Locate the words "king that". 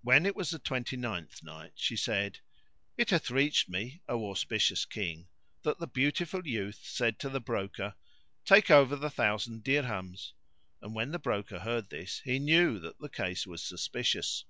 4.86-5.78